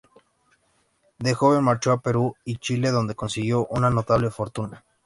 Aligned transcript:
De 1.19 1.35
joven, 1.35 1.63
marchó 1.63 1.91
a 1.91 2.01
Perú 2.01 2.33
y 2.43 2.55
Chile, 2.57 2.89
donde 2.89 3.13
consiguió 3.13 3.67
una 3.67 3.91
notable 3.91 4.31
fortuna. 4.31 4.83